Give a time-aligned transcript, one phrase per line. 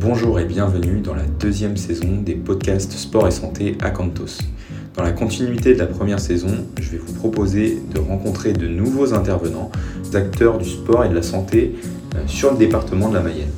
[0.00, 4.38] Bonjour et bienvenue dans la deuxième saison des podcasts Sport et Santé à Cantos.
[4.96, 9.12] Dans la continuité de la première saison, je vais vous proposer de rencontrer de nouveaux
[9.12, 9.72] intervenants,
[10.14, 11.74] acteurs du sport et de la santé
[12.14, 13.50] euh, sur le département de la Mayenne.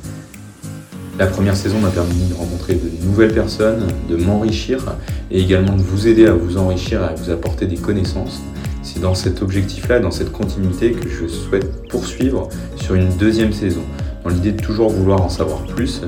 [1.19, 4.95] La première saison m'a permis de rencontrer de nouvelles personnes, de m'enrichir
[5.29, 8.41] et également de vous aider à vous enrichir et à vous apporter des connaissances.
[8.81, 13.83] C'est dans cet objectif-là, dans cette continuité que je souhaite poursuivre sur une deuxième saison
[14.23, 16.01] dans l'idée de toujours vouloir en savoir plus,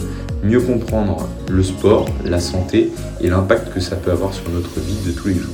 [0.43, 5.01] mieux comprendre le sport, la santé et l'impact que ça peut avoir sur notre vie
[5.05, 5.53] de tous les jours.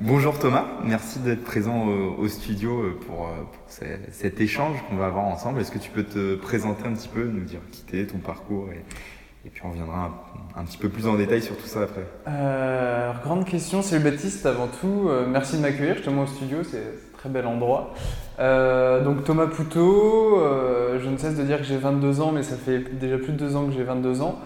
[0.00, 3.28] Bonjour Thomas, merci d'être présent au, studio euh, pour,
[3.66, 5.60] cet échange qu'on va avoir ensemble.
[5.60, 8.68] Est-ce que tu peux te présenter un petit peu, nous dire qui t'es, ton parcours
[8.72, 10.24] et, puis on reviendra
[10.56, 12.06] un, petit peu plus en détail sur tout ça après.
[12.28, 15.06] Euh, grande question, c'est le Baptiste avant tout.
[15.08, 17.94] Euh, merci de m'accueillir justement au studio, c'est très bel endroit.
[18.38, 22.42] Euh, donc Thomas Poutot, euh, je ne cesse de dire que j'ai 22 ans, mais
[22.42, 24.36] ça fait déjà plus de deux ans que j'ai 22 ans.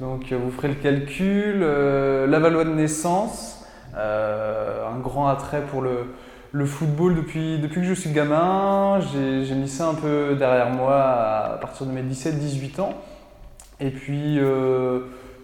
[0.00, 1.60] Donc euh, vous ferez le calcul.
[1.60, 8.10] la Valois de naissance, un grand attrait pour le, football depuis, depuis que je suis
[8.10, 9.00] gamin.
[9.12, 12.94] J'ai mis ça un peu derrière moi à partir de mes 17-18 ans.
[13.80, 14.38] Et puis,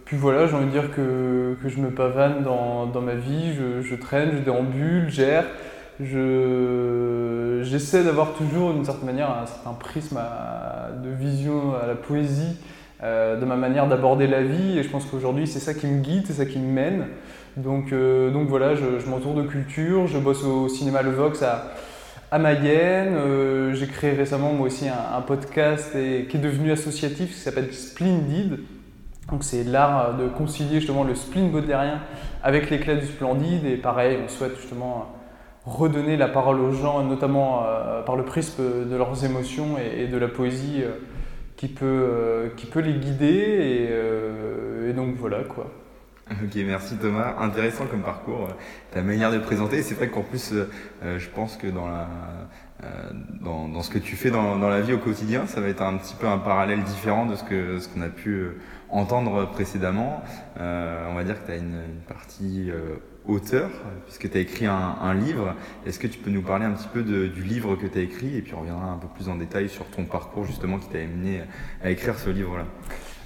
[0.05, 3.95] puis voilà, j'ai envie de dire que, je me pavane dans, ma vie, je, je
[3.95, 5.45] traîne, je déambule, gère
[6.01, 10.19] j'essaie d'avoir toujours d'une certaine manière un certain prisme
[11.03, 12.57] de vision à la poésie
[13.03, 16.01] euh, de ma manière d'aborder la vie et je pense qu'aujourd'hui c'est ça qui me
[16.01, 17.09] guide, c'est ça qui me mène.
[17.57, 21.75] Donc, euh, donc voilà, je, m'entoure de culture, je bosse au cinéma Le Vox à,
[22.31, 27.35] à Mayenne, euh, j'ai créé récemment moi aussi un, podcast et, qui est devenu associatif
[27.35, 28.61] qui s'appelle Splendid.
[29.31, 32.01] Donc c'est l'art de concilier justement le spleen baudelairien
[32.43, 35.14] avec l'éclat du splendide et pareil, on souhaite justement
[35.67, 40.17] redonner la parole aux gens, notamment euh, par le prisme de leurs émotions et, de
[40.17, 40.93] la poésie euh,
[41.57, 43.89] qui, peut, euh, qui peut les guider.
[44.89, 45.73] Et, donc voilà quoi.
[46.31, 47.35] Ok, merci Thomas.
[47.41, 48.49] Intéressant comme parcours,
[48.93, 49.83] ta manière de présenter.
[49.83, 50.55] C'est vrai qu'en plus,
[51.03, 51.89] je pense que dans,
[53.43, 55.97] dans, ce que tu fais dans, dans, la vie au quotidien, ça va être un
[55.97, 58.47] petit peu un parallèle différent de ce qu'on ce qu'on a pu
[58.89, 60.23] entendre précédemment.
[60.57, 62.71] on va dire que tu as une partie
[63.27, 63.71] auteur,
[64.05, 65.55] puisque tu as écrit un, livre.
[65.87, 68.37] Est-ce que tu peux nous parler un petit peu du livre que tu as écrit
[68.37, 70.99] et puis on reviendra un peu plus en détail sur ton parcours justement qui t'a
[70.99, 71.43] amené
[71.83, 72.65] à écrire ce livre-là?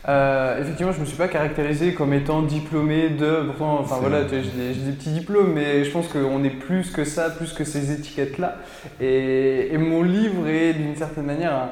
[0.08, 3.42] Euh, effectivement, je ne me suis pas caractérisé comme étant diplômé de.
[3.47, 7.28] Pourtant, enfin voilà, j'ai des, petits diplômes, mais je pense qu'on est plus que ça,
[7.31, 8.56] plus que ces étiquettes-là.
[9.00, 11.69] Et, mon livre est d'une certaine manière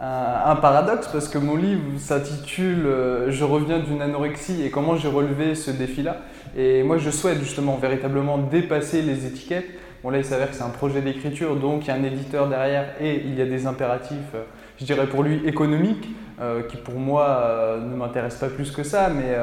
[0.00, 5.08] un, paradoxe parce que mon livre s'intitule euh, Je reviens d'une anorexie et comment j'ai
[5.08, 6.18] relevé ce défi-là.
[6.56, 9.68] Et moi, je souhaite justement véritablement dépasser les étiquettes.
[10.02, 12.48] Bon, là, il s'avère que c'est un projet d'écriture, donc il y a un éditeur
[12.48, 14.44] derrière et il y a des impératifs, euh,
[14.78, 16.08] je dirais pour lui, économiques,
[16.40, 19.36] euh, qui pour moi euh, ne m'intéressent pas plus que ça, mais,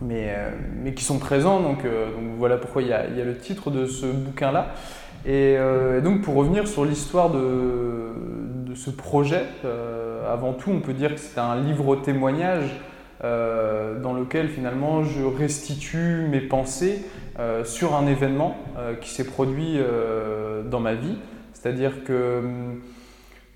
[0.00, 0.34] mais,
[0.82, 1.60] mais qui sont présents.
[1.60, 1.80] Donc,
[2.38, 4.68] voilà pourquoi il y, a, il y, a, le titre de ce bouquin-là.
[5.26, 5.58] Et,
[6.02, 8.14] donc, pour revenir sur l'histoire de,
[8.64, 9.44] de, ce projet,
[10.26, 12.80] avant tout, on peut dire que c'est un livre témoignage
[13.22, 17.04] euh, dans lequel finalement je restitue mes pensées
[17.38, 19.78] euh, sur un événement euh, qui s'est produit
[20.70, 21.16] dans ma vie.
[21.52, 22.80] C'est-à-dire que hum,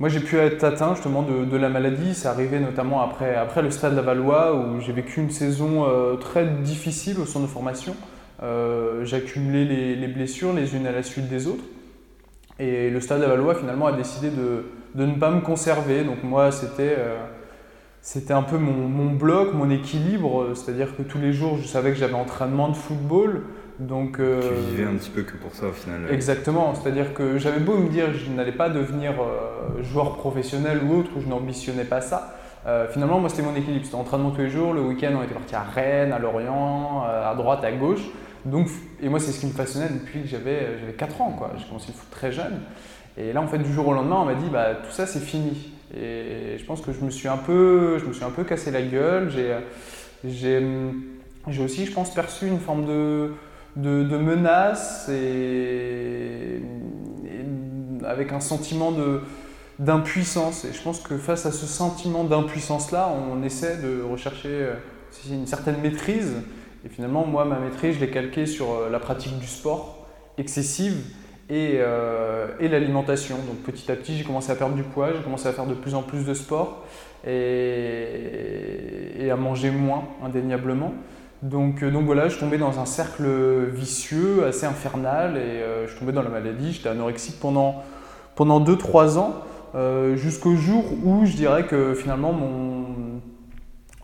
[0.01, 3.71] moi j'ai pu être atteint justement de, la maladie, c'est arrivé notamment après, après le
[3.71, 5.87] stade Valois où j'ai vécu une saison
[6.21, 7.95] très difficile au centre de formation.
[9.03, 11.65] j'ai accumulé les, les, blessures les unes à la suite des autres.
[12.59, 16.05] Et le stade Valois finalement a décidé de, de ne pas me conserver.
[16.05, 16.97] Donc moi c'était
[18.05, 21.97] c'était un peu mon, bloc, mon équilibre, c'est-à-dire que tous les jours, je savais que
[21.97, 23.45] j'avais entraînement de football.
[23.79, 26.03] Donc, euh, tu vivais un petit peu que pour ça au final.
[26.11, 30.83] Exactement, c'est-à-dire que j'avais beau me dire que je n'allais pas devenir euh, joueur professionnel
[30.87, 32.37] ou autre, ou je n'ambitionnais pas ça.
[32.67, 33.87] Euh, finalement, moi, c'était mon équilibre.
[33.87, 34.75] C'était entraînement tous les jours.
[34.75, 38.03] Le week-end, on était parti à Rennes, à Lorient, à droite, à gauche.
[38.45, 38.69] Donc,
[39.03, 41.37] et moi, c'est ce qui me passionnait depuis que j'avais 4 ans.
[41.57, 42.61] J'ai commencé le foot très jeune.
[43.17, 45.21] Et là, en fait, du jour au lendemain, on m'a dit bah, tout ça, c'est
[45.21, 45.74] fini.
[45.96, 48.70] Et je pense que je me suis un peu, je me suis un peu cassé
[48.70, 49.31] la gueule.
[50.25, 50.61] J'ai,
[51.61, 53.31] aussi, je pense, perçu une forme de,
[53.76, 56.61] de, menace et,
[58.05, 58.93] avec un sentiment
[59.79, 60.64] d'impuissance.
[60.64, 64.75] Et je pense que face à ce sentiment d'impuissance-là, on essaie de rechercher euh,
[65.31, 66.32] une certaine maîtrise.
[66.85, 70.06] Et finalement, moi, ma maîtrise, je l'ai calquée sur euh, la pratique du sport
[70.38, 70.97] excessive
[71.50, 73.37] euh, et, l'alimentation.
[73.37, 75.75] Donc petit à petit, j'ai commencé à perdre du poids, j'ai commencé à faire de
[75.75, 76.85] plus en plus de sport
[77.26, 80.93] et, à manger moins, indéniablement.
[81.43, 83.26] Donc, euh, donc voilà, je tombais dans un cercle
[83.73, 86.73] vicieux, assez infernal, et euh, je tombais dans la maladie.
[86.73, 87.82] J'étais anorexique pendant,
[88.35, 89.35] pendant 2-3 ans.
[90.14, 93.20] jusqu'au jour où je dirais que finalement mon,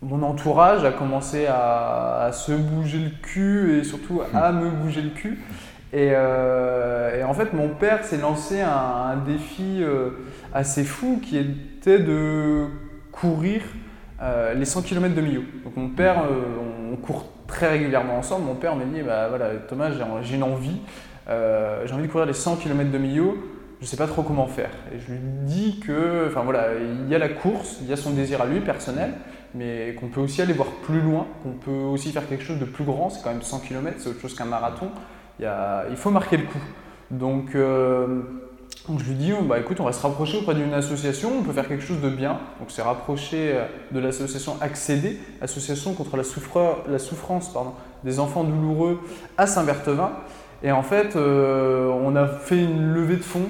[0.02, 5.10] mon entourage a commencé à, se bouger le cul et surtout à me bouger le
[5.10, 5.38] cul.
[5.92, 9.82] Et, en fait, mon père s'est lancé un, défi
[10.54, 12.66] assez fou qui était de
[13.12, 13.62] courir
[14.54, 15.42] les 100 km de Millau.
[15.64, 16.24] Donc mon père,
[16.92, 19.90] on court très régulièrement ensemble, mon père m'a dit bah, voilà, Thomas,
[20.22, 20.78] j'ai une envie,
[21.28, 23.32] euh, j'ai envie de courir les 100 km de milieu,
[23.80, 24.70] je ne sais pas trop comment faire.
[24.94, 27.96] Et je lui dis que, enfin voilà, il y a la course, il y a
[27.96, 29.12] son désir à lui personnel,
[29.54, 32.64] mais qu'on peut aussi aller voir plus loin, qu'on peut aussi faire quelque chose de
[32.64, 34.90] plus grand, c'est quand même 100 km, c'est autre chose qu'un marathon,
[35.40, 36.58] il, faut marquer le coup.
[37.10, 38.20] Donc, euh,
[38.88, 41.68] je lui dis, bah, écoute, on va se rapprocher auprès d'une association, on peut faire
[41.68, 42.38] quelque chose de bien.
[42.58, 47.52] Donc c'est rapproché euh, de l'association Accéder, association contre la, souffrance
[48.04, 49.00] des enfants douloureux
[49.36, 50.12] à Saint-Berthevin.
[50.62, 53.48] Et en fait, euh, on a fait une levée de fonds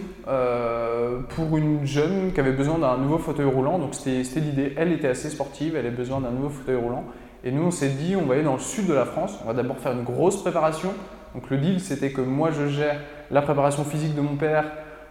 [1.30, 3.80] pour une jeune qui avait besoin d'un nouveau fauteuil roulant.
[3.80, 4.74] Donc c'était l'idée.
[4.76, 7.04] Elle était assez sportive, elle avait besoin d'un nouveau fauteuil roulant.
[7.42, 9.38] Et nous, on s'est dit, on va aller dans le sud de la France.
[9.42, 10.90] On va d'abord faire une grosse préparation.
[11.34, 13.00] Donc le deal, c'était que moi, je gère
[13.30, 14.64] la préparation physique de mon père,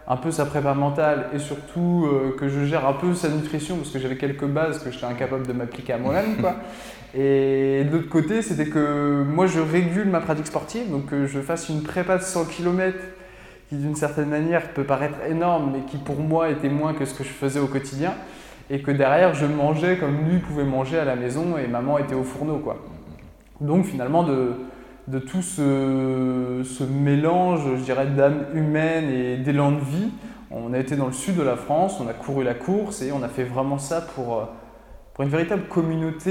[0.09, 3.77] un peu sa prépa mentale et surtout euh, que je gère un peu sa nutrition
[3.77, 6.35] parce que j'avais quelques bases que j'étais incapable de m'appliquer à moi-même.
[7.13, 11.39] et de l'autre côté, c'était que moi je régule ma pratique sportive, donc que je
[11.39, 12.97] fasse une prépa de 100 km
[13.69, 17.13] qui d'une certaine manière peut paraître énorme mais qui pour moi était moins que ce
[17.13, 18.15] que je faisais au quotidien
[18.71, 22.15] et que derrière je mangeais comme lui pouvait manger à la maison et maman était
[22.15, 22.57] au fourneau.
[22.57, 22.77] Quoi.
[23.61, 24.53] Donc finalement de,
[25.09, 30.11] de tout ce, mélange, je dirais, d'âme humaine et d'élan de vie.
[30.51, 33.11] On a été dans le sud de la France, on a couru la course et
[33.11, 34.45] on a fait vraiment ça pour, euh,
[35.19, 36.23] une véritable communauté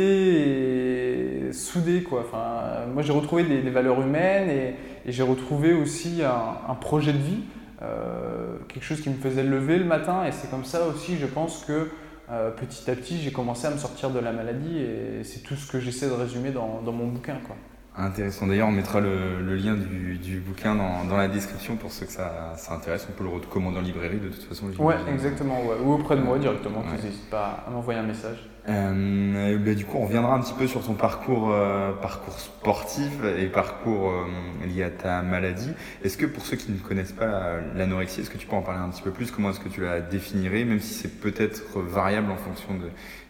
[1.52, 2.02] soudée.
[2.02, 2.20] Quoi.
[2.20, 4.75] Enfin, moi, j'ai retrouvé des, valeurs humaines et,
[5.06, 7.42] j'ai retrouvé aussi un, projet de vie,
[7.82, 10.25] euh, quelque chose qui me faisait lever le matin.
[10.25, 11.90] Et c'est comme ça aussi, je pense que
[12.30, 15.54] euh, petit à petit, j'ai commencé à me sortir de la maladie et c'est tout
[15.54, 17.36] ce que j'essaie de résumer dans, dans mon bouquin.
[17.46, 17.56] Quoi.
[17.98, 18.46] Intéressant.
[18.46, 23.08] D'ailleurs, on mettra le, lien du, bouquin dans, la description pour ceux que ça, intéresse.
[23.10, 24.66] On peut le recommander en librairie de toute façon.
[24.78, 25.60] Ouais, exactement.
[25.84, 26.84] Ou auprès de moi directement.
[26.92, 28.38] N'hésite pas à m'envoyer un message.
[28.68, 33.10] Euh, bah, du coup, on reviendra un petit peu sur ton parcours, euh, parcours sportif
[33.36, 35.72] et parcours euh, lié à ta maladie.
[36.04, 38.80] Est-ce que pour ceux qui ne connaissent pas l'anorexie, est-ce que tu peux en parler
[38.80, 39.32] un petit peu plus?
[39.32, 42.78] Comment est-ce que tu la définirais, même si c'est peut-être variable en fonction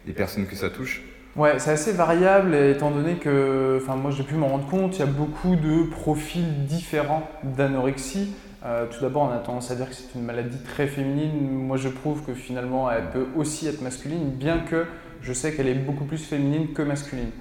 [0.05, 1.01] des personnes que ça touche
[1.35, 4.99] Ouais, c'est assez variable étant donné que, enfin moi j'ai pu m'en rendre compte, il
[4.99, 8.33] y a beaucoup de profils différents d'anorexie.
[8.65, 11.49] Euh, tout d'abord, on a tendance à dire que c'est une maladie très féminine.
[11.49, 14.85] Moi, je prouve que finalement, elle peut aussi être masculine, bien que
[15.21, 17.31] je sais qu'elle est beaucoup plus féminine que masculine.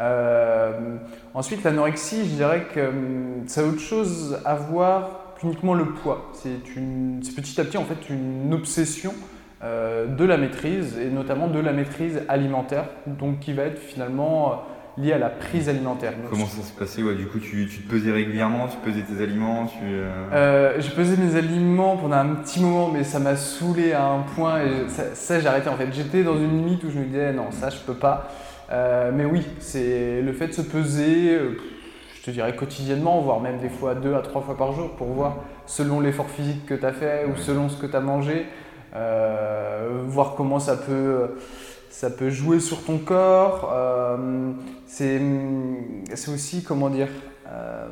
[0.00, 0.96] Euh,
[1.32, 6.32] ensuite, l'anorexie, je dirais que hum, ça a autre chose à voir qu'uniquement le poids.
[6.34, 9.14] C'est petit à petit en fait une obsession
[9.62, 15.02] de la maîtrise, et notamment de la maîtrise alimentaire, donc qui va être finalement euh,
[15.02, 16.12] liée à la prise alimentaire.
[16.30, 19.66] Comment ça se passait Du coup, tu, tu, te pesais régulièrement, tu pesais tes aliments
[19.66, 20.80] tu, euh...
[20.80, 24.62] J'ai pesé mes aliments pendant un petit moment, mais ça m'a saoulé à un point,
[24.62, 25.88] et ça, j'ai arrêté en fait.
[25.92, 28.28] J'étais dans une limite où je me disais non, ça je peux pas.
[28.70, 31.36] Euh, mais oui, c'est le fait de se peser,
[32.16, 35.08] je te dirais quotidiennement, voire même des fois deux à trois fois par jour pour
[35.08, 38.46] voir selon l'effort physique que tu as fait ou selon ce que tu as mangé.
[38.94, 41.36] Euh, voir comment ça peut,
[41.90, 43.70] ça peut jouer sur ton corps.
[43.72, 44.52] Euh,
[44.86, 45.20] c'est
[46.28, 47.08] aussi, comment dire,
[47.46, 47.88] euh,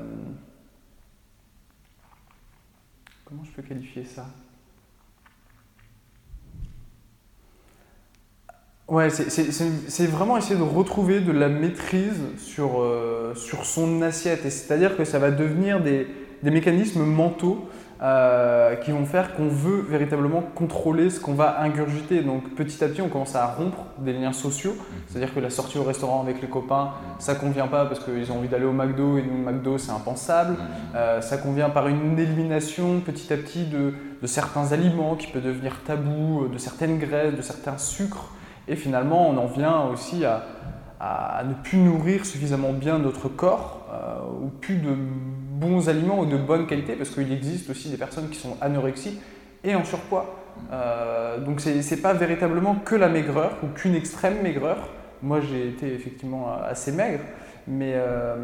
[3.25, 4.27] comment je peux qualifier ça?
[8.89, 12.89] Ouais, c'est vraiment essayer de retrouver de la maîtrise sur,
[13.35, 14.43] sur son assiette.
[14.43, 16.07] c'est-à-dire que ça va devenir des,
[16.45, 17.69] des mécanismes mentaux
[18.03, 22.23] euh, qui vont faire qu'on veut véritablement contrôler ce qu'on va ingurgiter.
[22.23, 24.73] Donc petit à petit, on commence à rompre des liens sociaux.
[24.73, 24.97] Mhm.
[25.09, 28.37] C'est-à-dire que la sortie au restaurant avec les copains, ça convient pas parce qu'ils ont
[28.37, 30.53] envie d'aller au McDo et nous, le McDo, c'est impensable.
[30.53, 30.59] Mhm.
[30.95, 35.41] Euh, ça convient par une élimination petit à petit de, de, certains aliments qui peut
[35.41, 38.33] devenir tabou, de certaines graisses, de certains sucres.
[38.69, 40.43] Et finalement, on en vient aussi à,
[41.01, 44.91] à ne plus nourrir suffisamment bien notre corps euh, ou plus de
[45.59, 49.21] bons aliments ou de bonne qualité, parce qu'il existe aussi des personnes qui sont anorexiques
[49.65, 50.43] et en surpoids.
[50.73, 54.89] Euh, donc c'est pas véritablement que la maigreur ou qu'une extrême maigreur.
[55.23, 57.25] Moi j'ai été effectivement assez maigre,
[57.67, 58.37] mais, euh,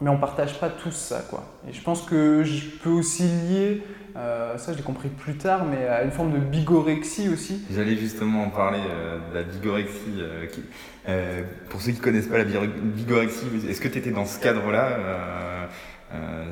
[0.00, 1.22] mais on partage pas tous ça.
[1.28, 1.42] Quoi.
[1.68, 3.82] Et je pense que je peux aussi lier,
[4.16, 7.62] euh, ça je l'ai compris plus tard, mais à une forme de bigorexie aussi.
[7.74, 8.80] J'allais justement en parler
[9.30, 10.22] de la bigorexie.
[11.68, 15.68] pour ceux qui ne connaissent pas la bigorexie, est-ce que tu étais dans ce cadre-là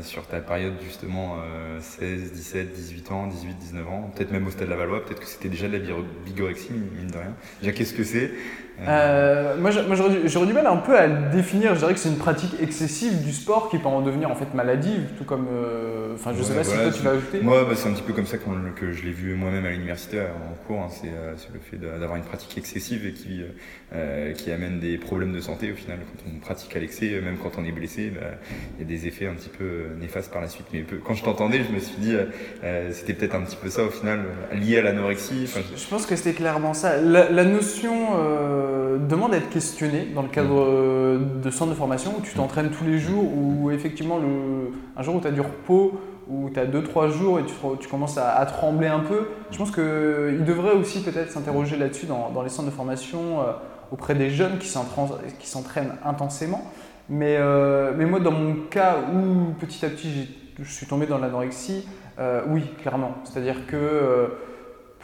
[0.02, 1.36] sur ta période justement
[1.80, 5.48] 16, 17, 18 ans, 18, 19 ans, peut-être même au stade Lavallois, peut-être que c'était
[5.48, 5.84] déjà de la
[6.24, 7.34] bigorexie, mine de rien.
[7.60, 8.32] Déjà, qu'est-ce que c'est?
[8.86, 11.74] Euh, moi, j'aurais du mal un peu à le définir.
[11.74, 14.52] Je dirais que c'est une pratique excessive du sport qui peut en devenir en fait
[14.54, 15.46] maladive, tout comme.
[15.50, 17.40] Euh, enfin, je sais pas si toi tu vas ajouter.
[17.40, 20.20] Moi, bah, c'est un petit peu comme ça que je l'ai vu moi-même à l'université
[20.20, 20.80] en cours.
[20.80, 20.88] Hein.
[21.04, 23.42] Euh, c'est le fait d'avoir une pratique excessive et qui,
[24.36, 25.98] qui amène des problèmes de santé au final.
[25.98, 28.26] Quand on pratique à l'excès, même quand on est blessé, bah,
[28.78, 30.66] il y a des effets un petit peu néfastes par la suite.
[30.72, 32.14] Mais quand je t'entendais, je me suis dit,
[32.92, 34.20] c'était peut-être un petit peu ça au final,
[34.52, 35.46] lié à l'anorexie.
[35.46, 36.98] Je, pense que c'était clairement ça.
[36.98, 38.16] La, la notion
[38.66, 40.68] euh, demande à être questionné dans le cadre mm.
[40.68, 42.36] euh, de centre de formation où tu mm.
[42.36, 46.50] t'entraînes tous les jours, ou effectivement le, un jour où tu as du repos, où
[46.50, 49.28] tu as 2-3 jours et tu, tu commences à, trembler un peu.
[49.50, 53.52] Je pense qu'il devrait aussi peut-être s'interroger là-dessus dans, dans, les centres de formation euh,
[53.92, 56.70] auprès des jeunes qui s'entraînent intensément.
[57.08, 57.38] Mais,
[57.96, 60.28] mais moi, dans mon cas où petit à petit
[60.60, 61.86] je suis tombé dans l'anorexie,
[62.48, 63.12] oui, clairement.
[63.22, 64.28] C'est-à-dire que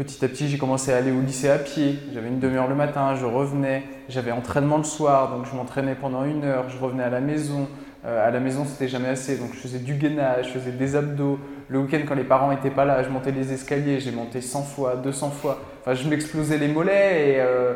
[0.03, 1.97] Petit à petit, j'ai commencé à aller au lycée à pied.
[2.13, 3.85] J'avais une demi-heure le matin, je revenais.
[4.09, 6.69] J'avais entraînement le soir, donc je m'entraînais pendant une heure.
[6.71, 7.69] Je revenais à la maison.
[8.05, 10.97] Euh, à la maison, c'était jamais assez, donc je faisais du gainage, je faisais des
[10.97, 11.39] abdos.
[11.69, 14.01] Le week-end, quand les parents n'étaient pas là, je montais les escaliers.
[14.01, 15.61] J'ai monté 100 fois, 200 fois.
[15.83, 17.75] Enfin, je m'explosais les mollets et euh,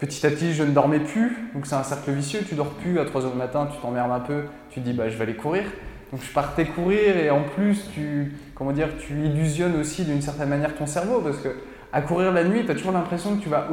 [0.00, 1.48] petit à petit, je ne dormais plus.
[1.54, 2.40] Donc c'est un cercle vicieux.
[2.48, 4.46] Tu dors plus à 3 heures du matin, tu t'emmerdes un peu.
[4.70, 5.62] Tu dis, bah, je vais aller courir.
[6.12, 10.48] Donc je partais courir et en plus tu, comment dire, tu illusionnes aussi d'une certaine
[10.48, 11.48] manière ton cerveau parce que
[11.92, 13.66] à courir la nuit, tu as toujours l'impression que tu vas,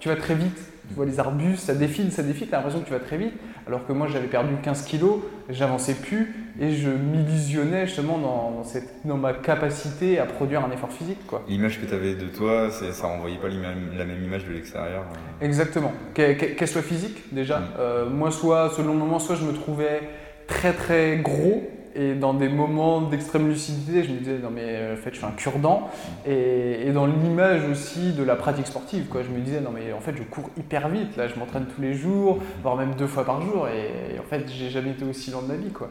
[0.00, 0.58] tu vas très vite.
[0.88, 3.16] Tu vois les arbustes, ça défile, ça défile, tu as l'impression que tu vas très
[3.16, 3.32] vite.
[3.66, 8.90] Alors que moi j'avais perdu 15 kilos, j'avançais plus et je m'illusionnais justement dans, cette,
[9.06, 11.18] dans, ma capacité à produire un effort physique.
[11.48, 15.44] L'image que tu avais de toi, ça renvoyait pas la même image de l'extérieur euh.
[15.46, 15.92] Exactement.
[16.12, 17.60] Qu'elle soit physique déjà.
[17.60, 17.64] Mm.
[17.78, 20.02] Euh, moi, soit, selon le moment, soit je me trouvais
[20.46, 21.62] très très gros
[21.96, 25.18] et dans des moments d'extrême lucidité, je me disais, non mais euh, en fait, je
[25.18, 25.88] suis un cure-dent.
[26.26, 30.00] Et, dans l'image aussi de la pratique sportive, quoi, je me disais, non mais en
[30.00, 31.16] fait, je cours hyper vite.
[31.16, 33.68] Là, je m'entraîne tous les jours, voire même deux fois par jour.
[33.68, 35.90] Et, en fait, j'ai jamais été aussi lent de ma vie, quoi.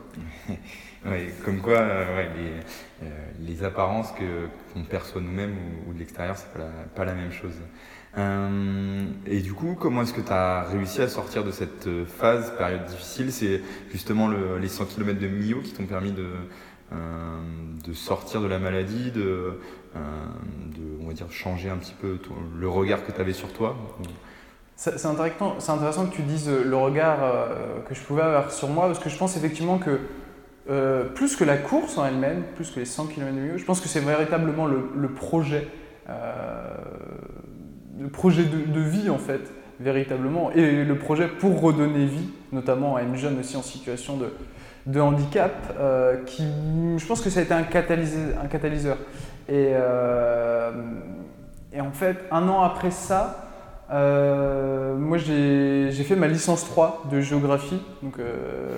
[1.44, 5.56] comme quoi, euh, les, euh, les, apparences qu'on perçoit nous-mêmes
[5.88, 7.56] ou, de l'extérieur, c'est pas, pas la même chose.
[8.18, 12.54] Euh, et du coup, comment est-ce que tu as réussi à sortir de cette phase,
[12.58, 13.32] période difficile?
[13.32, 16.28] C'est justement les 100 km de Mio qui t'ont permis de,
[16.92, 19.60] de sortir de la maladie, de,
[19.96, 22.20] de, on va dire, changer un petit peu
[22.56, 23.76] le regard que tu avais sur toi?
[24.76, 27.18] C'est intéressant, intéressant que tu dises le regard
[27.90, 30.00] que je pouvais avoir sur moi, parce que je pense effectivement que
[31.16, 33.88] plus que la course en elle-même, plus que les 100 km de je pense que
[33.88, 35.68] c'est véritablement le, projet
[38.00, 39.42] le projet de, vie en fait,
[39.80, 44.18] véritablement, et le projet pour redonner vie, notamment à une jeune aussi en situation
[44.86, 46.44] de, handicap, euh, qui,
[46.98, 48.98] je pense que ça a été un, catalyseur.
[49.50, 50.72] Euh,
[51.72, 53.43] et, en fait, un an après ça,
[53.94, 58.16] euh, moi j'ai fait ma licence 3 de géographie, donc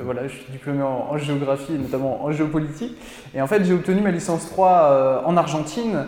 [0.03, 2.97] voilà, je suis diplômé en, géographie et notamment en géopolitique.
[3.33, 6.07] Et en fait, j'ai obtenu ma licence 3 en Argentine.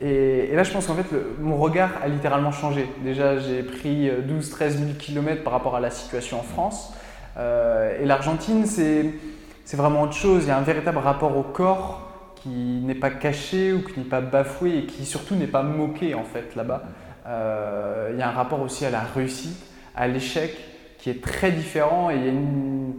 [0.00, 1.06] Et, là, je pense qu'en fait,
[1.40, 2.88] mon regard a littéralement changé.
[3.02, 6.92] Déjà, j'ai pris 12-13 000 km par rapport à la situation en France.
[7.38, 10.44] Euh, et l'Argentine, c'est vraiment autre chose.
[10.44, 12.02] Il y a un véritable rapport au corps
[12.36, 16.14] qui n'est pas caché ou qui n'est pas bafoué et qui surtout n'est pas moqué
[16.14, 16.82] en fait là-bas.
[17.26, 19.56] Euh, il y a un rapport aussi à la réussite,
[19.94, 20.56] à l'échec
[20.98, 22.92] qui est très différent et il y a une,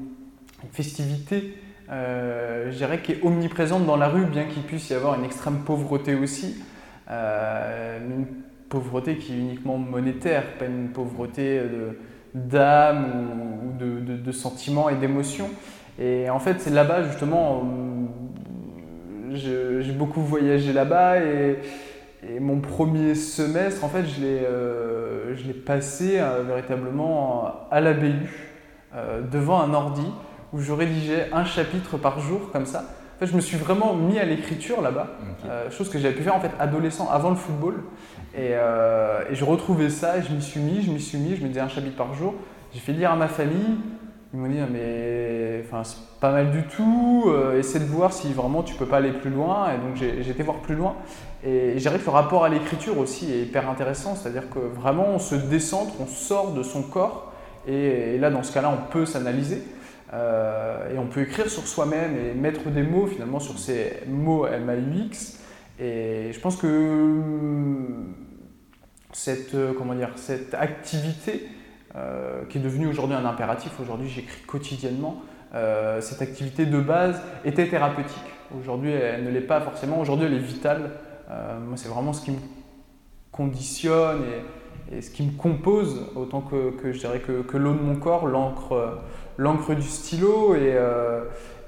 [0.72, 1.58] festivité,
[1.90, 5.24] euh, je dirais, qui est omniprésente dans la rue, bien qu'il puisse y avoir une
[5.24, 6.62] extrême pauvreté aussi.
[7.10, 8.26] Euh, une
[8.68, 11.62] pauvreté qui est uniquement monétaire, pas une pauvreté
[12.34, 13.30] d'âme
[13.64, 15.50] ou, de, de, sentiments et d'émotions.
[16.00, 17.64] Et en fait, c'est là-bas justement,
[19.32, 21.60] j'ai beaucoup voyagé là-bas et,
[22.40, 28.30] mon premier semestre, en fait, je l'ai euh, passé euh, véritablement à la BU,
[29.32, 30.12] devant un ordi,
[30.54, 32.86] où je rédigeais un chapitre par jour comme ça
[33.26, 35.08] je me suis vraiment mis à l'écriture là-bas,
[35.46, 37.84] euh, chose que j'avais pu faire en fait adolescent avant le football.
[38.38, 41.42] Euh, et, je retrouvais ça et je m'y suis mis, je m'y suis mis, je
[41.42, 42.36] me disais un chapitre par jour.
[42.74, 43.78] J'ai fait lire à ma famille.
[44.34, 47.26] Ils m'ont dit mais enfin c'est pas mal du tout.
[47.28, 49.72] Euh, essaie de voir si vraiment tu peux pas aller plus loin.
[49.74, 50.96] Et donc j'ai été voir plus loin.
[51.44, 55.36] Et, que le rapport à l'écriture aussi est hyper intéressant, c'est-à-dire que vraiment on se
[55.36, 57.34] décentre, on sort de son corps.
[57.68, 59.64] et là dans ce cas-là on peut s'analyser.
[60.14, 64.46] Euh, et on peut écrire sur soi-même et mettre des mots finalement sur ces mots
[64.48, 65.38] MAUX.
[65.80, 68.16] Et je pense que hum,
[69.12, 71.48] cette, euh, comment dire, cette activité,
[71.98, 75.22] euh, qui est devenue aujourd'hui un impératif, aujourd'hui j'écris quotidiennement,
[76.02, 78.22] cette activité de base était thérapeutique.
[78.60, 80.00] Aujourd'hui, elle ne l'est pas forcément.
[80.00, 80.92] Aujourd'hui, elle est vitale.
[81.30, 82.38] moi, c'est vraiment ce qui me
[83.32, 84.22] conditionne
[84.92, 89.00] et, ce qui me compose, autant que, je dirais que, l'eau de mon corps, l'encre,
[89.38, 90.54] l'encre du stylo.
[90.54, 90.78] Et,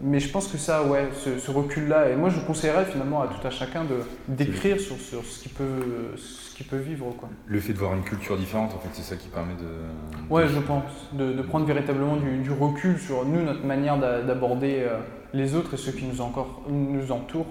[0.02, 3.46] mais je pense que ça, ouais, ce, recul-là, et moi je conseillerais finalement à tout
[3.46, 7.14] à chacun de d'écrire sur, sur ce qu'il peut, ce peut vivre.
[7.18, 7.30] Quoi.
[7.48, 10.34] Le fait de voir une culture différente, en fait, c'est ça qui permet de.
[10.34, 15.00] Ouais, je pense, de, de prendre véritablement du, recul sur nous, notre manière d'aborder euh,
[15.34, 17.48] les autres et ceux qui nous, encore, nous entourent.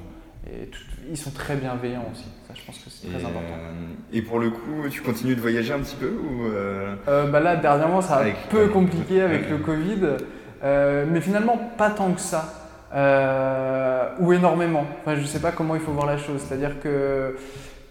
[0.46, 0.70] Et
[1.10, 2.24] ils sont très bienveillants aussi.
[2.46, 3.58] Ça, je pense que c'est très important.
[3.58, 6.94] Euh, et pour le coup, tu continues de voyager un petit peu ou euh...
[7.06, 9.98] bah Là, dernièrement, ça a un peu compliqué avec le Covid.
[10.62, 12.54] Euh, mais finalement, pas tant que ça.
[12.94, 14.84] Euh, ou énormément.
[15.00, 16.40] Enfin, je ne sais pas comment il faut voir la chose.
[16.40, 17.36] C'est-à-dire que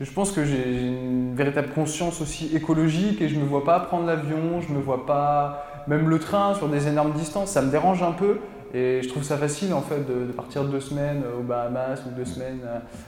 [0.01, 3.79] je pense que j'ai une véritable conscience aussi écologique et je ne me vois pas
[3.79, 7.51] prendre l'avion, je ne me vois pas même le train sur des énormes distances.
[7.51, 8.39] Ça me dérange un peu
[8.73, 12.25] et je trouve ça facile en fait de, partir deux semaines aux Bahamas ou deux
[12.25, 12.59] semaines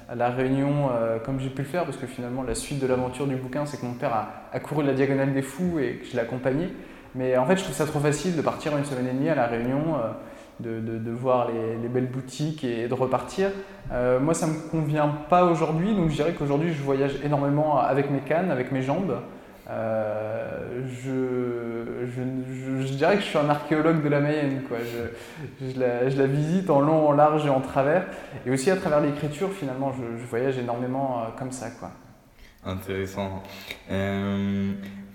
[0.08, 2.88] à, La Réunion euh, comme j'ai pu le faire parce que finalement la suite de
[2.88, 5.96] l'aventure du bouquin c'est que mon père a, a, couru la diagonale des fous et
[5.96, 6.70] que je l'ai accompagné.
[7.16, 9.36] Mais en fait, je trouve ça trop facile de partir une semaine et demie à
[9.36, 10.12] La Réunion, euh,
[10.60, 13.50] de, de, voir les, belles boutiques et de repartir.
[13.92, 17.80] Euh, moi, ça ne me convient pas aujourd'hui, donc je dirais qu'aujourd'hui, je voyage énormément
[17.80, 19.20] avec mes cannes, avec mes jambes.
[19.70, 24.64] Euh, je, je, je, dirais que je suis un archéologue de la Mayenne.
[24.68, 24.80] Quoi.
[24.80, 28.06] Je, la, je, la, visite en long, en large et en travers.
[28.46, 31.70] Et aussi à travers l'écriture, finalement, je, voyage énormément comme ça.
[31.70, 31.92] Quoi.
[32.66, 33.44] Intéressant.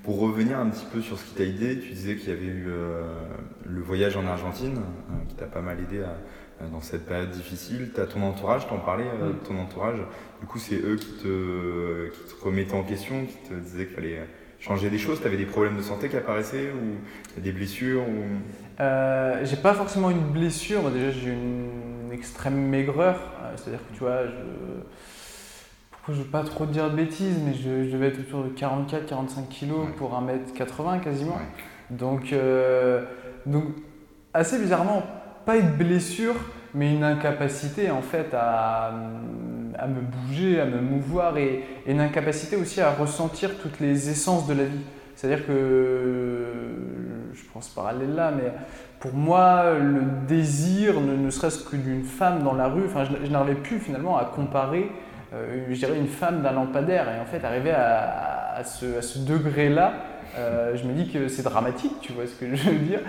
[0.04, 2.44] Pour revenir un petit peu sur ce qui t'a aidé, tu disais qu'il y avait
[2.44, 3.04] eu euh,
[3.64, 6.04] le voyage en Argentine euh, qui t'a pas mal aidé
[6.70, 7.90] dans cette période difficile.
[7.94, 9.96] Tu as ton entourage, t'en parlais euh, ton entourage.
[10.42, 13.94] Du coup, c'est eux qui te, qui te remettaient en question, qui te disaient qu'il
[13.94, 14.20] fallait
[14.60, 15.22] changer des choses.
[15.22, 18.24] Tu avais des problèmes de santé qui apparaissaient ou des blessures ou...
[18.78, 20.90] J'ai pas forcément une blessure.
[20.90, 23.18] déjà, j'ai une extrême maigreur.
[23.56, 24.32] C'est-à-dire que tu vois, je
[26.08, 29.48] je ne veux pas trop dire de bêtises, mais je, devais être autour de 44-45
[29.48, 31.38] kg pour 1m80 quasiment.
[31.90, 33.04] Donc, euh,
[33.46, 33.64] donc,
[34.34, 35.02] assez bizarrement,
[35.46, 36.34] pas une blessure,
[36.74, 38.92] mais une incapacité en fait à,
[39.78, 44.46] à me bouger, à me mouvoir et, une incapacité aussi à ressentir toutes les essences
[44.46, 44.84] de la vie.
[45.16, 46.46] C'est-à-dire que,
[47.32, 48.52] je prends ce parallèle là, mais
[49.00, 53.24] pour moi, le désir, ne, ne serait-ce que d'une femme dans la rue, enfin, je,
[53.24, 54.90] je n'arrivais plus finalement à comparer
[55.34, 57.06] euh, je dirais une femme d'un lampadaire.
[57.08, 59.94] Et en fait, arriver à, ce, ce degré-là,
[60.38, 63.00] euh, je me dis que c'est dramatique, tu vois ce que je veux dire.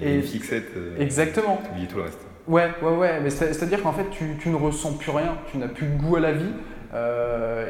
[0.00, 0.76] Il y a une fixette.
[0.76, 1.60] Euh, exactement.
[1.78, 2.20] Tu tout le reste.
[2.46, 3.20] Ouais, ouais, ouais.
[3.22, 6.16] Mais c'est-à-dire qu'en fait, tu, tu, ne ressens plus rien, tu n'as plus de goût
[6.16, 6.52] à la vie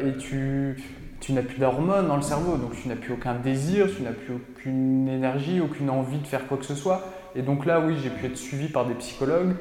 [0.05, 0.77] et tu,
[1.21, 2.57] tu n'as plus d'hormones dans le cerveau.
[2.57, 6.47] Donc tu n'as plus aucun désir, tu n'as plus aucune énergie, aucune envie de faire
[6.49, 7.03] quoi que ce soit.
[7.37, 9.55] Et donc là, oui, j'ai pu être suivi par des psychologues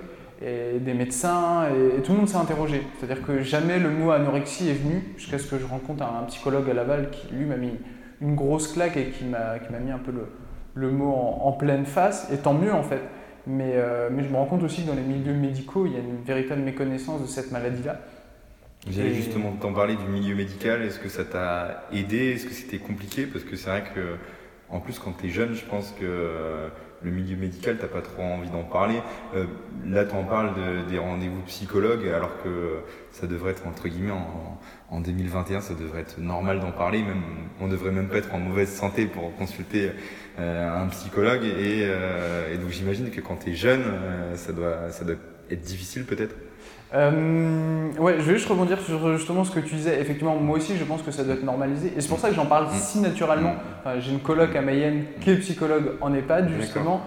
[0.45, 2.81] et des médecins, et, tout le monde s'est interrogé.
[2.97, 6.69] C'est-à-dire que jamais le mot anorexie est venu, jusqu'à ce que je rencontre un, psychologue
[6.69, 7.71] à Laval qui, lui, m'a mis
[8.21, 10.27] une grosse claque et qui m'a mis un peu le,
[10.75, 13.01] le mot en, pleine face, et tant mieux en fait.
[13.45, 15.95] Mais, euh, mais je me rends compte aussi que dans les milieux médicaux, il y
[15.95, 17.99] a une véritable méconnaissance de cette maladie-là.
[18.89, 20.81] J'allais justement t'en parler du milieu médical.
[20.81, 22.33] Est-ce que ça t'a aidé?
[22.33, 23.25] Est-ce que c'était compliqué?
[23.25, 24.17] Parce que c'est vrai que,
[24.73, 26.69] en plus, quand tu es jeune, je pense que
[27.03, 29.01] le milieu médical, t'as pas trop envie d'en parler.
[29.35, 29.45] Euh,
[29.85, 30.51] là, tu en parles
[30.89, 32.79] des rendez-vous psychologues, alors que
[33.11, 34.13] ça devrait être, entre guillemets,
[34.89, 37.01] en, 2021, ça devrait être normal d'en parler.
[37.01, 37.23] Même,
[37.59, 39.91] on devrait même pas être en mauvaise santé pour consulter
[40.39, 41.41] euh, un psychologue.
[41.43, 43.83] Euh, et, donc, j'imagine que quand tu es jeune,
[44.35, 44.87] ça doit
[45.49, 46.35] être difficile peut-être.
[46.93, 49.99] Euh, ouais, je vais juste rebondir sur justement ce que tu disais.
[49.99, 51.91] Effectivement, moi aussi, je pense que ça doit être normalisé.
[51.97, 52.73] Et c'est pour ça que j'en parle mm.
[52.73, 53.55] si naturellement.
[53.85, 53.89] Mm.
[53.99, 57.01] J'ai une coloc à Mayenne qui est psychologue en EHPAD, justement.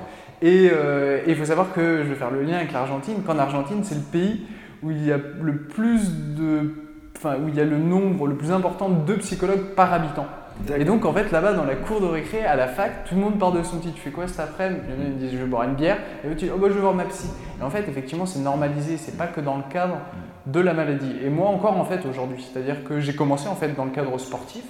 [0.45, 3.23] Euh, et il faut savoir que je vais faire le lien avec l'Argentine.
[3.27, 4.47] Qu'en Argentine, c'est le pays
[4.83, 6.75] où il y a le plus de.
[7.17, 10.27] Enfin, où il y a le nombre le plus important de psychologues par habitant.
[10.75, 13.21] Et donc, en fait, là-bas, dans la cour de récré, à la fac, tout le
[13.21, 13.93] monde part de son petit.
[13.93, 14.83] Tu fais quoi cet après-midi?
[14.89, 15.99] Ils me disent Je vais boire une bière.
[16.25, 17.29] Et tu dis Oh, bah, je vais voir ma psy.
[17.61, 18.97] Et en fait, effectivement, c'est normalisé.
[18.97, 19.99] C'est pas que dans le cadre
[20.47, 21.15] de la maladie.
[21.25, 22.45] Et moi, encore, en fait, aujourd'hui.
[22.51, 24.65] C'est-à-dire que j'ai commencé, en fait, dans le cadre sportif,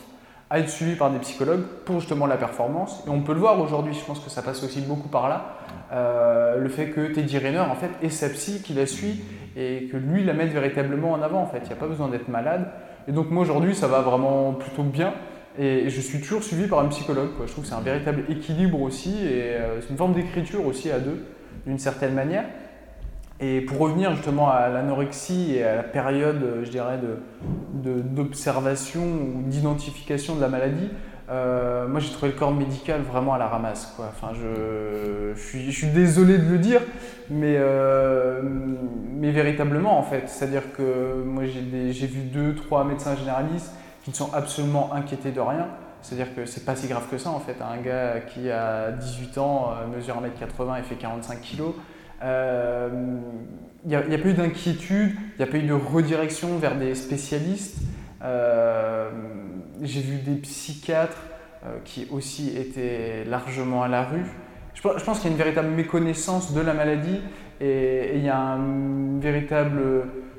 [0.51, 3.03] à être suivi par des psychologues pour justement la performance.
[3.07, 3.95] Et on peut le voir aujourd'hui.
[3.95, 5.57] Je pense que ça passe aussi beaucoup par là.
[5.93, 9.25] Euh, le fait que Teddy Riner, en fait, est sa psy qui la suit
[9.57, 11.41] et que lui la mette véritablement en avant.
[11.41, 12.71] En fait, il n'y a pas besoin d'être malade.
[13.09, 15.15] Et donc, moi, aujourd'hui, ça va vraiment plutôt bien.
[15.59, 17.31] Et je suis toujours suivi par un psychologue.
[17.47, 20.91] Je trouve que c'est un véritable équilibre aussi, et euh, c'est une forme d'écriture aussi
[20.91, 21.25] à deux,
[21.67, 22.45] d'une certaine manière.
[23.41, 26.99] Et pour revenir justement à l'anorexie et à la période, je dirais,
[27.75, 30.89] d'observation ou d'identification de la maladie,
[31.29, 33.93] euh, moi j'ai trouvé le corps médical vraiment à la ramasse.
[33.97, 34.07] Quoi.
[34.09, 36.81] Enfin, je, je, suis, désolé de le dire,
[37.29, 40.29] mais, euh, mais véritablement en fait.
[40.29, 43.73] C'est-à-dire que moi j'ai vu deux, trois médecins généralistes
[44.11, 45.69] ne sont absolument inquiétés de rien.
[46.03, 47.57] C'est-à-dire que c'est pas si grave que ça en fait.
[47.61, 51.73] Un gars qui a 18 ans, euh, mesure 1m80 et fait 45 kg,
[52.23, 56.95] il n'y a, pas eu d'inquiétude, il n'y a pas eu de redirection vers des
[56.95, 57.79] spécialistes.
[58.23, 59.11] Euh,
[59.83, 61.23] j'ai vu des psychiatres
[61.65, 64.25] euh, qui aussi étaient largement à la rue.
[64.75, 67.21] Je, pense qu'il y a une véritable méconnaissance de la maladie
[67.61, 69.81] et, il y a un véritable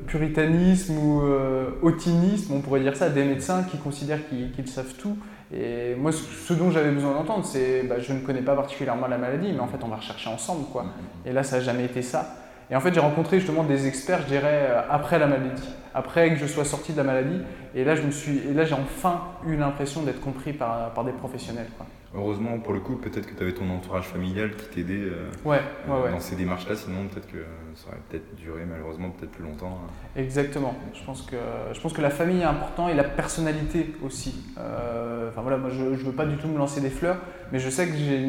[0.08, 5.18] puritanisme ou euh, on pourrait dire ça, des médecins qui considèrent qu'ils savent tout.
[5.54, 9.18] Et moi, ce dont j'avais besoin d'entendre, c'est bah, je ne connais pas particulièrement la
[9.18, 10.66] maladie, mais en fait, on va rechercher ensemble.
[10.72, 10.86] Quoi.
[11.26, 12.36] Et là, ça n'a jamais été ça.
[12.70, 16.30] Et en fait, j'ai rencontré justement des experts, je dirais, euh, après la maladie, après
[16.32, 17.40] que je sois sorti de la maladie.
[17.76, 21.68] Et là, je suis, j'ai enfin eu l'impression d'être compris par, par des professionnels.
[21.78, 21.86] Quoi.
[22.18, 25.62] Heureusement, pour le coup, peut-être que tu avais ton entourage familial qui t'aidait euh, ouais,
[25.88, 27.38] euh, dans ces démarches-là, sinon peut-être que
[27.76, 29.80] ça aurait peut-être duré malheureusement peut-être plus longtemps.
[29.84, 29.92] Hein.
[30.16, 30.76] Exactement.
[30.94, 31.36] Je pense, que,
[31.74, 34.44] je pense que la famille est important et la personnalité aussi.
[34.56, 37.18] enfin voilà, moi je ne veux pas du tout me lancer des fleurs,
[37.52, 38.26] mais je sais que j'ai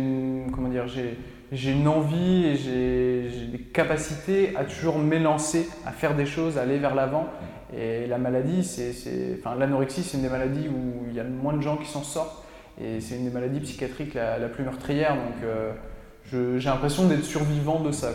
[0.52, 1.16] comment dire, j'ai
[1.50, 6.62] j'ai une envie et j'ai des capacités à toujours m'élancer, à faire des choses, à
[6.62, 7.26] aller vers l'avant.
[7.74, 8.92] Et la maladie, c'est,
[9.38, 12.02] enfin, l'anorexie, c'est une des maladies où il y a moins de gens qui s'en
[12.02, 12.44] sortent.
[12.80, 15.16] Et c'est une des maladies psychiatriques la, plus meurtrière.
[15.16, 15.72] Donc euh,
[16.32, 18.12] j'ai l'impression d'être survivant de ça.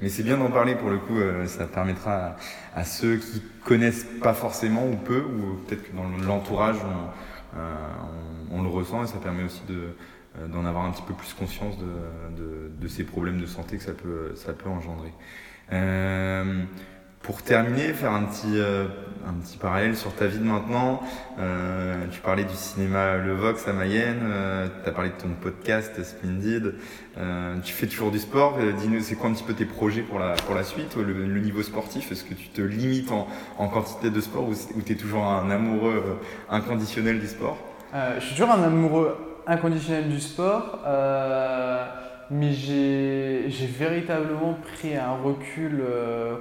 [0.00, 2.36] Mais c'est bien d'en parler pour le coup, euh, ça permettra
[2.74, 8.62] à, ceux qui connaissent pas forcément ou peu, ou peut-être que dans l'entourage on, euh,
[8.62, 12.72] le ressent et ça permet aussi de, d'en avoir un petit peu plus conscience de,
[12.76, 15.12] de, ces problèmes de santé que ça peut, ça peut engendrer.
[17.24, 18.84] Pour terminer, faire un petit, euh,
[19.26, 21.00] un petit parallèle sur ta vie de maintenant.
[22.12, 24.20] tu parlais du cinéma Le Vox à Mayenne,
[24.82, 26.74] tu as parlé de ton podcast Splendid.
[27.64, 28.58] tu fais toujours du sport.
[28.78, 31.62] Dis-nous, c'est quoi un petit peu tes projets pour la, pour la suite, le, niveau
[31.62, 33.26] sportif Est-ce que tu te limites en,
[33.58, 37.56] en quantité de sport ou, tu es toujours un amoureux inconditionnel du sport?
[37.94, 41.86] Je suis toujours un amoureux inconditionnel du sport, euh,
[42.30, 46.36] mais j'ai véritablement pris un recul euh,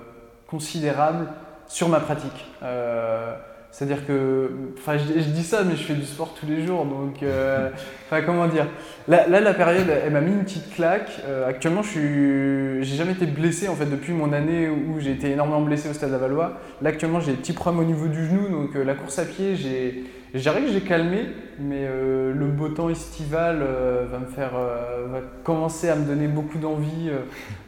[0.53, 1.25] considérable
[1.67, 2.45] sur ma pratique.
[2.61, 3.33] Euh,
[3.71, 7.25] c'est-à-dire que, enfin, je, dis ça, mais je fais du sport tous les jours, donc,
[8.05, 8.67] enfin, comment dire.
[9.07, 11.09] Là, la période, elle m'a mis une petite claque.
[11.47, 15.31] actuellement, je suis, j'ai jamais été blessé en fait depuis mon année où j'ai été
[15.31, 16.59] énormément blessé au Stade de la Valois.
[16.83, 19.55] Là, actuellement, j'ai des petits problèmes au niveau du genou, donc la course à pied,
[19.55, 21.25] j'ai je dirais que j'ai calmé,
[21.59, 26.05] mais euh, le beau temps estival euh, va me faire, euh, va commencer à me
[26.05, 27.11] donner beaucoup d'envie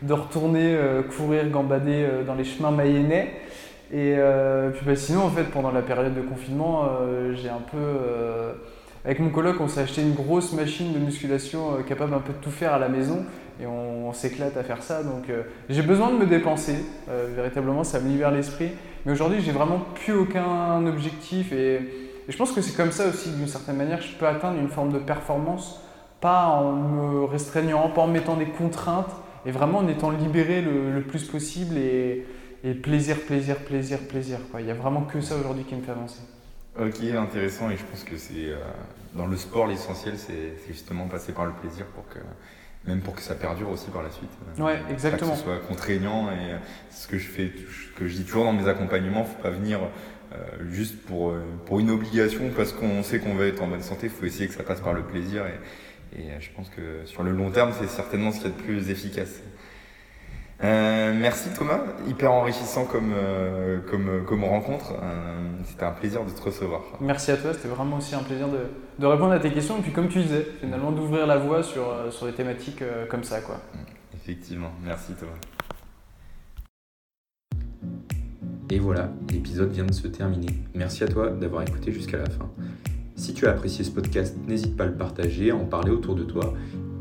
[0.01, 0.75] de retourner
[1.15, 3.33] courir, gambader dans les chemins mayennais.
[3.93, 4.15] Et
[4.73, 6.89] puis bah, sinon, en fait, pendant la période de confinement,
[7.33, 7.77] j'ai un peu,
[9.05, 12.39] avec mon coloc, on s'est acheté une grosse machine de musculation capable un peu de
[12.39, 13.23] tout faire à la maison,
[13.61, 15.03] et on, s'éclate à faire ça.
[15.03, 15.29] Donc,
[15.69, 16.77] j'ai besoin de me dépenser.
[17.35, 18.71] véritablement, ça me libère l'esprit.
[19.05, 23.07] Mais aujourd'hui, j'ai vraiment plus aucun objectif et et je pense que c'est comme ça
[23.07, 25.81] aussi, d'une certaine manière, je peux atteindre une forme de performance,
[26.21, 29.11] pas en me restreignant, pas en mettant des contraintes,
[29.45, 32.25] et vraiment en étant libéré le, plus possible et,
[32.81, 34.39] plaisir, plaisir, plaisir, plaisir.
[34.49, 34.61] Quoi.
[34.61, 36.21] Il n'y a vraiment que ça aujourd'hui qui me fait avancer.
[36.79, 38.57] Ok, intéressant, et je pense que c'est euh,
[39.13, 42.19] dans le sport l'essentiel, c'est justement passer par le plaisir pour que
[42.87, 44.29] même pour que ça perdure aussi par la suite.
[44.59, 45.31] Ouais, exactement.
[45.31, 46.55] que ce soit contraignant et
[46.91, 49.79] ce que je fais, ce que je dis toujours dans mes accompagnements, faut pas venir
[50.35, 53.81] euh, juste pour, euh, pour une obligation, parce qu'on sait qu'on va être en bonne
[53.81, 55.43] santé, il faut essayer que ça passe par le plaisir.
[56.15, 58.63] Et, et je pense que sur le long terme, c'est certainement ce qui est le
[58.63, 59.41] plus efficace.
[60.63, 63.13] Euh, merci Thomas, hyper enrichissant comme,
[63.89, 64.93] comme, comme rencontre.
[65.65, 66.81] c'était un plaisir de te recevoir.
[67.01, 68.59] Merci à toi, c'était vraiment aussi un plaisir de,
[68.97, 71.83] de, répondre à tes questions et puis comme tu disais, finalement d'ouvrir la voie sur,
[72.09, 73.41] sur des thématiques comme ça.
[73.41, 73.59] Quoi.
[74.15, 75.54] Effectivement, merci Thomas.
[78.71, 80.49] Et voilà, l'épisode vient de se terminer.
[80.73, 82.49] Merci à toi d'avoir écouté jusqu'à la fin.
[83.15, 86.15] Si tu as apprécié ce podcast, n'hésite pas à le partager, à en parler autour
[86.15, 86.53] de toi.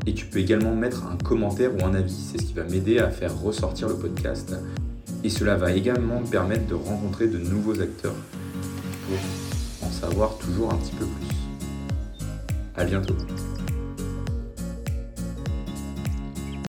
[0.05, 2.99] Et tu peux également mettre un commentaire ou un avis, c'est ce qui va m'aider
[2.99, 4.55] à faire ressortir le podcast.
[5.23, 8.15] Et cela va également me permettre de rencontrer de nouveaux acteurs
[9.07, 12.27] pour en savoir toujours un petit peu plus.
[12.75, 13.15] A bientôt